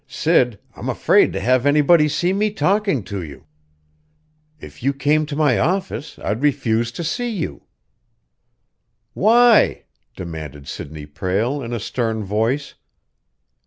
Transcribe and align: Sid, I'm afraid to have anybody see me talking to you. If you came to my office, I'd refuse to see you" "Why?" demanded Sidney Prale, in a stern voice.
Sid, 0.07 0.57
I'm 0.75 0.89
afraid 0.89 1.31
to 1.33 1.39
have 1.39 1.63
anybody 1.63 2.09
see 2.09 2.33
me 2.33 2.49
talking 2.49 3.03
to 3.03 3.21
you. 3.21 3.45
If 4.59 4.81
you 4.81 4.93
came 4.93 5.27
to 5.27 5.35
my 5.35 5.59
office, 5.59 6.17
I'd 6.17 6.41
refuse 6.41 6.91
to 6.93 7.03
see 7.03 7.29
you" 7.29 7.65
"Why?" 9.13 9.83
demanded 10.15 10.67
Sidney 10.67 11.05
Prale, 11.05 11.61
in 11.63 11.71
a 11.71 11.79
stern 11.79 12.23
voice. 12.23 12.73